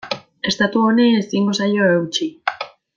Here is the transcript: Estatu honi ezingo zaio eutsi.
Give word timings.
Estatu 0.51 0.81
honi 0.87 1.05
ezingo 1.19 1.57
zaio 1.61 1.93
eutsi. 1.99 2.33